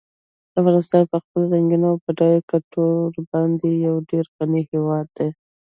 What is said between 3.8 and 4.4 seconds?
یو ډېر